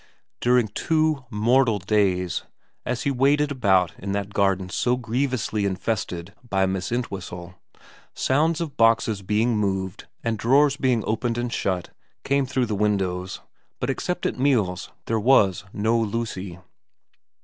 [0.39, 2.41] During two mortal days,
[2.87, 7.53] as he waited about in that garden so grievously infested by Miss Entwhistle,
[8.15, 11.91] sounds of boxes being moved and drawers being opened and shut
[12.23, 13.41] came through the windows,
[13.79, 16.57] but except at meals there was no Lucy.